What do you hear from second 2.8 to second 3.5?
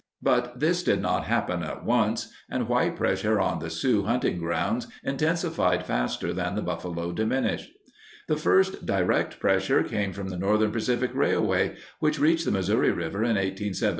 pressure